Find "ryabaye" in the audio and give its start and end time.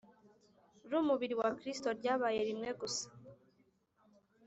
1.99-2.39